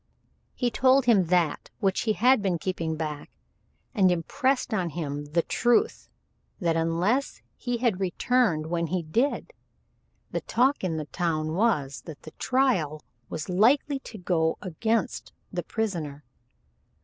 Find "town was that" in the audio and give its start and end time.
11.05-12.23